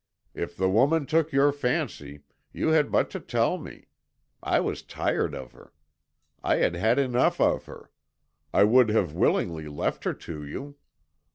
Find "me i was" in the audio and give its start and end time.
3.59-4.81